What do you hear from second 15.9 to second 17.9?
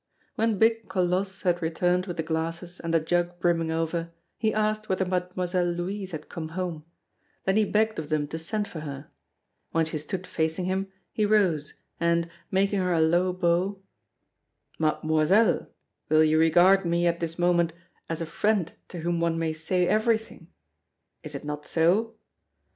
will you regard me at this moment